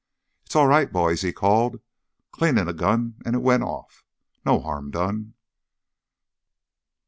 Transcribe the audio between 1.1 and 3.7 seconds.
he called. "Cleaning a gun and it went